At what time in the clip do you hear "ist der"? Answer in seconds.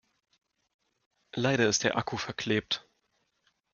1.69-1.95